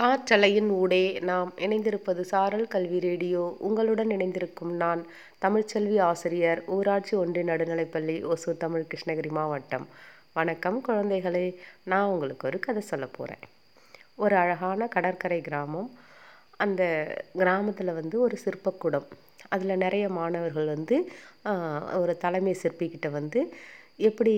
[0.00, 3.42] காற்றலையின் ஊடே நாம் இணைந்திருப்பது சாரல் கல்வி ரேடியோ.
[3.68, 5.00] உங்களுடன் இணைந்திருக்கும் நான்
[5.44, 9.84] தமிழ்ச்செல்வி ஆசிரியர் ஊராட்சி ஒன்றிய நடுநிலைப்பள்ளி ஒசூர் தமிழ் கிருஷ்ணகிரி மாவட்டம்.
[10.32, 11.44] வணக்கம் குழந்தைகளே
[11.90, 13.44] நான் உங்களுக்கு ஒரு கதை சொல்ல போகிறேன்
[14.24, 15.90] ஒரு அழகான கடற்கரை கிராமம்.
[16.64, 16.82] அந்த
[17.40, 19.06] கிராமத்தில் வந்து ஒரு சிற்பக்கூடம்.
[19.54, 20.98] அதில் நிறைய மாணவர்கள் வந்து
[22.02, 23.42] ஒரு தலைமை சிற்பிக்கிட்ட வந்து
[24.08, 24.36] எப்படி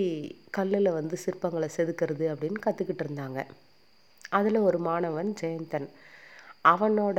[0.59, 3.41] கல்லில் வந்து சிற்பங்களை செதுக்கிறது அப்படின்னு கற்றுக்கிட்டு இருந்தாங்க.
[4.39, 5.89] அதில் ஒரு மாணவன் ஜெயந்தன்.
[6.73, 7.19] அவனோட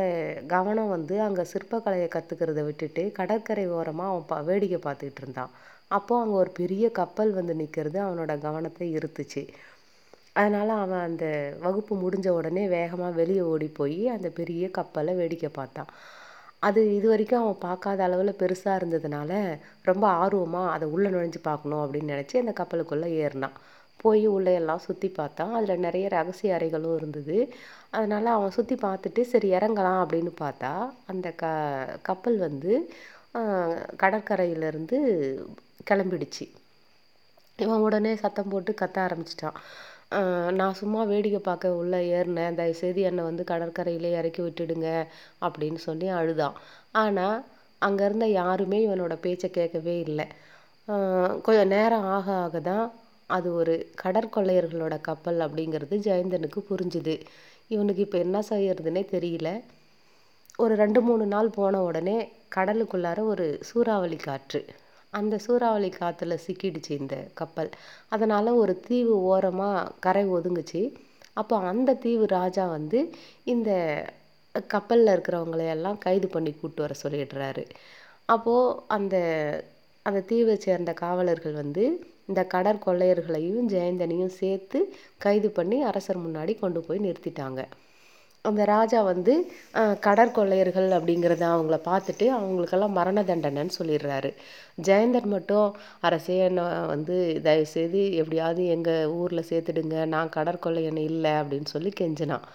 [0.54, 5.52] கவனம் வந்து அங்கே சிற்பக்கலையை கற்றுக்கிறத விட்டுட்டு கடற்கரை ஓரமாக அவன் பா வேடிக்கை பார்த்துக்கிட்டு இருந்தான்.
[5.98, 9.44] அப்போது அங்கே ஒரு பெரிய கப்பல் வந்து நிற்கிறது அவனோட கவனத்தை இருத்துச்சு
[10.40, 11.26] அதனால் அவன் அந்த
[11.66, 15.92] வகுப்பு முடிஞ்ச உடனே வேகமாக வெளியே ஓடி போய் அந்த பெரிய கப்பலை வேடிக்கை பார்த்தான்.
[16.68, 19.32] அது இது வரைக்கும் அவன் பார்க்காத அளவில் பெருசாக இருந்ததுனால
[19.90, 23.56] ரொம்ப ஆர்வமாக அதை உள்ளே நுழைஞ்சு பார்க்கணும் அப்படின்னு நினச்சி அந்த கப்பலுக்குள்ளே ஏறினான்.
[24.04, 27.38] போய் உள்ளே எல்லாம் சுற்றி பார்த்தான் அதில் நிறைய ரகசிய அறைகளும் இருந்தது.
[27.96, 30.72] அதனால் அவன் சுற்றி பார்த்துட்டு சரி இறங்கலாம் அப்படின்னு பார்த்தா
[31.12, 31.46] அந்த க
[32.10, 32.74] கப்பல் வந்து
[34.04, 34.98] கடற்கரையிலேருந்து
[35.90, 36.46] கிளம்பிடுச்சு.
[37.60, 39.58] இவன் உடனே சத்தம் போட்டு கத்த ஆரம்பிச்சிட்டான்.
[40.60, 42.58] நான் சும்மா வேடிக்கை பார்க்க உள்ளே ஏறினேன்.
[42.60, 44.90] தயவுசெய்து என்னை வந்து கடற்கரையிலே இறக்கி விட்டுடுங்க
[45.46, 46.58] அப்படின்னு சொல்லி அழுதான்.
[47.04, 47.38] ஆனால்
[47.82, 50.26] அங்கே இருந்த யாருமே இவனோட பேச்சை கேட்கவே இல்லை.
[51.46, 52.86] கொஞ்சம் நேரம் ஆக ஆக தான்
[53.28, 57.22] அது ஒரு கடற்கொள்ளையர்களோட கப்பல் அப்படிங்கிறது ஜெயந்தனுக்கு புரிஞ்சுது.
[57.68, 59.64] இவனுக்கு இப்போ என்ன செய்யறதுனே தெரியல.
[60.58, 64.66] ஒரு ரெண்டு மூணு நாள் போன உடனே கடலுக்குள்ளார ஒரு சூறாவளி காற்று.
[65.10, 67.70] அந்த சூறாவளி காற்றுல சிக்கிடுச்சு இந்த கப்பல்.
[68.08, 70.94] அதனால் ஒரு தீவு ஓரமாக கரை ஒதுங்குச்சு.
[71.34, 73.72] அப்போ அந்த தீவு ராஜா வந்து இந்த
[74.68, 77.66] கப்பலில் இருக்கிறவங்களையெல்லாம் கைது பண்ணி கூப்பிட்டு வர சொல்லிடுறாரு.
[78.26, 79.16] அப்போது அந்த
[80.04, 81.84] அந்த தீவை சேர்ந்த காவலர்கள் வந்து
[82.30, 84.80] இந்த கடற்கொள்ளையர்களையும் ஜெயந்தனையும் சேர்த்து
[85.26, 87.62] கைது பண்ணி அரசர் முன்னாடி கொண்டு போய் நிறுத்திட்டாங்க.
[88.46, 89.34] அந்த ராஜா வந்து
[90.06, 94.30] கடற்கொள்ளையர்கள் அப்படிங்கிறத அவங்கள பார்த்துட்டு அவங்களுக்கெல்லாம் மரண தண்டனைன்னு சொல்லிடுறாரு.
[94.88, 95.68] ஜெயந்தன் மட்டும்
[96.08, 97.16] அரசே என்ன வந்து
[97.48, 102.46] தயவுசெய்து எப்படியாவது எங்கள் ஊரில் சேர்த்துடுங்க நான் கடற்கொள்ளையன் இல்லை அப்படின்னு சொல்லி கெஞ்சினான்.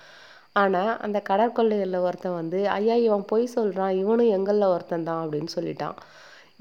[0.62, 5.98] ஆனால் அந்த கடற்கொள்ளையில் ஒருத்தன் வந்து ஐயா இவன் பொய் சொல்கிறான் இவனும் எங்களில் ஒருத்தன் தான் அப்படின்னு சொல்லிட்டான்.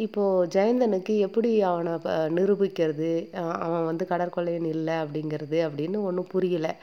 [0.05, 1.93] இப்போது ஜெயந்தனுக்கு எப்படி அவனை
[2.37, 3.09] நிரூபிக்கிறது?
[3.65, 6.73] அவன் வந்து கடற்கொள்ளையன் இல்லை அப்படிங்கிறது அப்படின்னு ஒன்றும் புரியலை.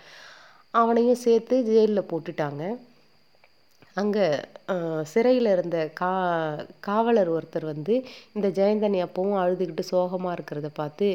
[0.74, 2.62] அவனையும் சேர்த்து ஜெயிலில் போட்டுட்டாங்க.
[4.00, 4.24] அங்கே
[5.12, 6.10] சிறையில் இருந்த கா
[6.86, 7.94] காவலர் ஒருத்தர் வந்து
[8.36, 11.06] இந்த ஜெயந்தன் எப்பவும் அழுதுகிட்டு சோகமாக இருக்கிறத பார்த்து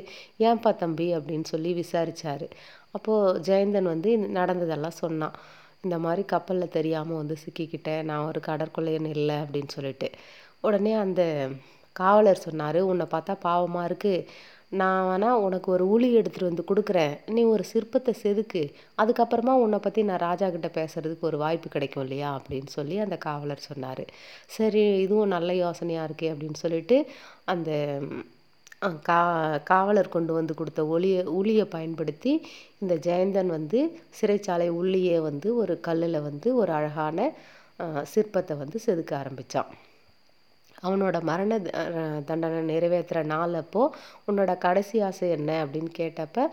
[0.49, 1.07] ஏன்பா தம்பி?
[1.17, 2.45] அப்படின்னு சொல்லி விசாரித்தார்
[2.97, 5.35] அப்போது ஜெயந்தன் வந்து நடந்ததெல்லாம் சொன்னான்.
[5.85, 8.01] இந்த மாதிரி கப்பலில் தெரியாமல் வந்து சிக்கிக்கிட்டேன்.
[8.09, 10.09] நான் ஒரு கடற்கொள்ளையன் இல்லை அப்படின்னு சொல்லிட்டு.
[10.67, 11.21] உடனே அந்த
[12.01, 14.25] காவலர் சொன்னார் உன்னை பார்த்தா பாவமாக இருக்குது
[14.79, 17.13] நான் வேணால் உனக்கு ஒரு உளி எடுத்துகிட்டு வந்து கொடுக்குறேன்.
[17.35, 18.61] நீ ஒரு சிற்பத்தை செதுக்கு.
[19.01, 22.29] அதுக்கப்புறமா உன்னை பற்றி நான் ராஜா கிட்ட பேசுகிறதுக்கு ஒரு வாய்ப்பு கிடைக்கும் இல்லையா?
[22.37, 24.03] அப்படின்னு சொல்லி அந்த காவலர் சொன்னார்.
[24.57, 26.99] சரி இதுவும் நல்ல யோசனையாக இருக்கே அப்படின்னு சொல்லிட்டு
[27.53, 27.71] அந்த
[29.07, 29.19] கா
[29.71, 32.31] காவலர் கொண்டு வந்து கொடுத்த ஒளியை உளியை பயன்படுத்தி
[32.81, 33.79] இந்த ஜெயந்தன் வந்து
[34.19, 37.29] சிறைச்சாலை உள்ளேயே வந்து ஒரு கல்லில் வந்து ஒரு அழகான
[38.13, 39.71] சிற்பத்தை வந்து செதுக்க ஆரம்பித்தான்
[40.85, 41.57] அவனோட மரண
[42.29, 43.93] தண்டனை நிறைவேற்றுற நாள் அப்போது
[44.29, 46.47] உன்னோட கடைசி ஆசை என்ன அப்படின்னு கேட்டப்ப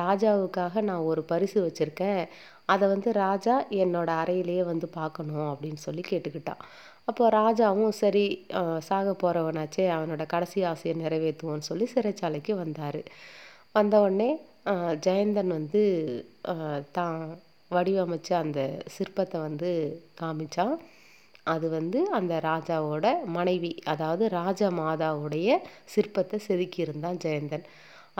[0.00, 2.22] ராஜாவுக்காக நான் ஒரு பரிசு வச்சுருக்கேன்.
[2.72, 6.62] அதை வந்து ராஜா என்னோட அறையிலேயே வந்து பார்க்கணும் அப்படின்னு சொல்லி கேட்டுக்கிட்டான்.
[7.10, 8.24] அப்போ ராஜாவும் சரி
[8.88, 13.00] சாக போகிறவனாச்சே அவனோட கடைசி ஆசையை நிறைவேற்றுவோன்னு சொல்லி சிறைச்சாலைக்கு வந்தார்.
[13.78, 14.30] வந்தவுடனே
[15.06, 15.82] ஜெயந்தன் வந்து
[16.98, 17.18] தான்
[17.70, 18.60] வடிவமைச்ச அந்த
[18.94, 19.70] சிற்பத்தை வந்து
[20.20, 20.74] காமிச்சான்.
[21.46, 25.48] அது வந்து அந்த ராஜாவோட மனைவி அதாவது ராஜா மாதாவுடைய
[25.94, 27.64] சிற்பத்தை செதுக்கியிருந்தான் ஜெயந்தன்.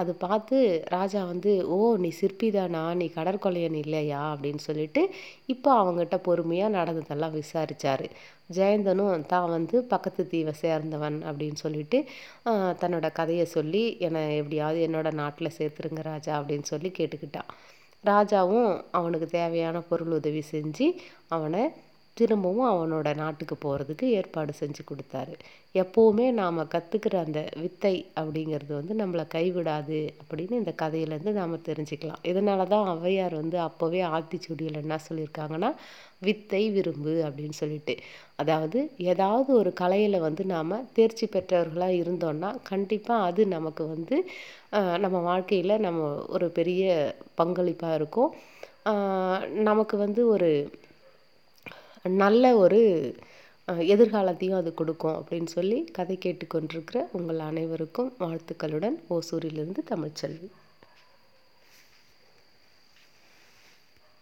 [0.01, 0.57] அது பார்த்து
[0.95, 2.83] ராஜா வந்து ஓ நீ சிற்பிதானா?
[3.01, 4.21] நீ கடற்கொள்ளையன் இல்லையா?
[4.35, 5.03] அப்படின்னு சொல்லிட்டு
[5.47, 8.05] இப்போ அவங்ககிட்ட பொறுமையாக நடந்ததெல்லாம் விசாரித்தார்
[8.57, 11.99] ஜெயந்தனும் தான் வந்து பக்கத்து தீவை சேர்ந்தவன் அப்படின்னு சொல்லிட்டு
[12.83, 17.51] தன்னோட கதையை சொல்லி என்னை எப்படியாவது என்னோட நாட்டில் சேர்த்துருங்க ராஜா அப்படின்னு சொல்லி கேட்டுக்கிட்டான்.
[18.05, 20.87] ராஜாவும் அவனுக்கு தேவையான பொருள் உதவி செஞ்சு
[21.29, 21.63] அவனை
[22.17, 25.35] திரும்பவும் அவனோட நாட்டுக்கு போகிறதுக்கு ஏற்பாடு செஞ்சு கொடுத்தாரு.
[25.83, 32.21] எப்போவுமே நாம் கற்றுக்கிற அந்த வித்தை அப்படிங்கிறது வந்து நம்மளை கைவிடாது அப்படின்னு இந்த கதையிலேருந்து நாம் தெரிஞ்சுக்கலாம்.
[32.31, 35.71] இதனால தான் ஔவையார் வந்து அப்போவே ஆத்திச்சூடியில் என்ன சொல்லியிருக்காங்கன்னா
[36.27, 37.95] வித்தை விரும்பு அப்படின்னு சொல்லிட்டு.
[38.43, 38.79] அதாவது
[39.13, 44.19] ஏதாவது ஒரு கலையில் வந்து நாம் தேர்ச்சி பெற்றவர்களாக இருந்தோன்னா கண்டிப்பாக அது நமக்கு வந்து
[45.05, 46.03] நம்ம வாழ்க்கையில் நம்ம
[46.37, 46.85] ஒரு பெரிய
[47.41, 48.31] பங்களிப்பாக இருக்கும்.
[49.71, 50.49] நமக்கு வந்து ஒரு
[52.05, 52.81] நல்ல ஒரு
[53.69, 60.49] எதிர்காலத்தையும் அது கொடுக்கும் அப்படின்னு சொல்லி கதை கேட்டுக்கொண்டிருக்கிற உங்கள் அனைவருக்கும் வாழ்த்துக்களுடன் ஓசூரிலிருந்து தமிழ்ச்செல்வி.